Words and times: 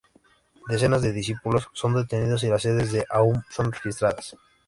Decenas 0.67 1.03
de 1.03 1.11
discípulos 1.13 1.67
son 1.73 1.93
detenidos 1.95 2.43
y 2.43 2.47
las 2.49 2.63
sedes 2.63 2.91
de 2.91 3.05
Aum 3.07 3.39
son 3.51 3.71
registradas. 3.71 4.35